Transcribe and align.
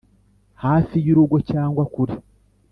hafi 0.63 0.95
y'urugo 1.05 1.37
cyangwa 1.49 1.83
kure, 1.93 2.15